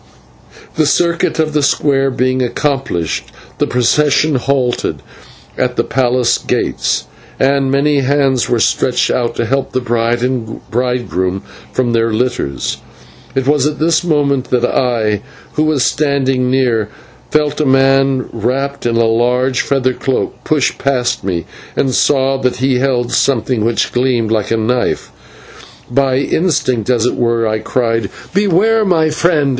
The 0.77 0.87
circuit 0.87 1.37
of 1.37 1.53
the 1.53 1.61
square 1.61 2.09
being 2.09 2.41
accomplished, 2.41 3.31
the 3.59 3.67
procession 3.67 4.33
halted 4.33 5.03
at 5.59 5.75
the 5.75 5.83
palace 5.83 6.39
gates, 6.39 7.03
and 7.39 7.69
many 7.69 7.99
hands 7.99 8.49
were 8.49 8.59
stretched 8.59 9.11
out 9.11 9.35
to 9.35 9.45
help 9.45 9.73
the 9.73 9.79
bride 9.79 10.23
and 10.23 10.67
bridegroom 10.71 11.41
from 11.71 11.93
their 11.93 12.11
litters. 12.11 12.77
It 13.35 13.45
was 13.47 13.67
at 13.67 13.77
this 13.77 14.03
moment 14.03 14.45
that 14.45 14.65
I, 14.65 15.21
who 15.53 15.65
was 15.65 15.83
standing 15.85 16.49
near, 16.49 16.89
felt 17.29 17.61
a 17.61 17.65
man 17.67 18.27
wrapped 18.33 18.87
in 18.87 18.97
a 18.97 19.03
large 19.05 19.61
feather 19.61 19.93
cloak 19.93 20.43
push 20.43 20.75
past 20.79 21.23
me, 21.23 21.45
and 21.75 21.93
saw 21.93 22.37
that 22.39 22.55
he 22.55 22.79
held 22.79 23.11
something 23.11 23.63
which 23.63 23.91
gleamed 23.91 24.31
like 24.31 24.49
a 24.49 24.57
knife. 24.57 25.11
By 25.91 26.15
instinct, 26.17 26.89
as 26.89 27.05
it 27.05 27.13
were, 27.13 27.47
I 27.47 27.59
cried, 27.59 28.09
"Beware, 28.33 28.83
my 28.83 29.11
friend!" 29.11 29.49